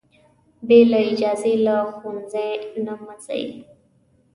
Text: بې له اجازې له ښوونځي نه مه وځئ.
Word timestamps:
بې 0.67 0.79
له 0.91 0.99
اجازې 1.09 1.53
له 1.65 1.75
ښوونځي 1.95 2.49
نه 2.85 2.93
مه 2.97 3.03
وځئ. 3.17 3.43